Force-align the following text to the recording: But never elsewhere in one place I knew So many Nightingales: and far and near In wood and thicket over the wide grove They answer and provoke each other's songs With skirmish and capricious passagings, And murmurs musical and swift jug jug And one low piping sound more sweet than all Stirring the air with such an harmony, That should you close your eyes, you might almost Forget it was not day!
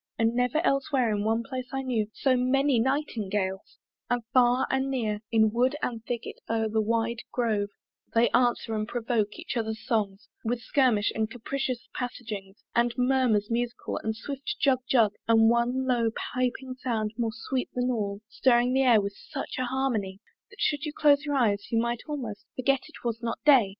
But 0.17 0.29
never 0.33 0.65
elsewhere 0.65 1.11
in 1.15 1.23
one 1.23 1.43
place 1.43 1.67
I 1.71 1.83
knew 1.83 2.07
So 2.15 2.35
many 2.35 2.79
Nightingales: 2.79 3.77
and 4.09 4.23
far 4.33 4.65
and 4.71 4.89
near 4.89 5.19
In 5.31 5.51
wood 5.51 5.75
and 5.83 6.03
thicket 6.03 6.39
over 6.49 6.69
the 6.69 6.81
wide 6.81 7.19
grove 7.31 7.69
They 8.15 8.31
answer 8.31 8.73
and 8.73 8.87
provoke 8.87 9.37
each 9.37 9.55
other's 9.55 9.85
songs 9.85 10.27
With 10.43 10.59
skirmish 10.59 11.11
and 11.13 11.29
capricious 11.29 11.87
passagings, 11.93 12.63
And 12.75 12.95
murmurs 12.97 13.51
musical 13.51 13.97
and 13.97 14.15
swift 14.15 14.55
jug 14.59 14.79
jug 14.89 15.13
And 15.27 15.51
one 15.51 15.85
low 15.85 16.09
piping 16.33 16.73
sound 16.79 17.13
more 17.15 17.29
sweet 17.31 17.69
than 17.75 17.91
all 17.91 18.21
Stirring 18.27 18.73
the 18.73 18.81
air 18.81 18.99
with 19.01 19.13
such 19.15 19.53
an 19.59 19.65
harmony, 19.65 20.19
That 20.49 20.57
should 20.59 20.83
you 20.83 20.93
close 20.93 21.25
your 21.25 21.35
eyes, 21.35 21.67
you 21.71 21.77
might 21.79 22.01
almost 22.07 22.47
Forget 22.55 22.79
it 22.87 23.03
was 23.03 23.21
not 23.21 23.37
day! 23.45 23.69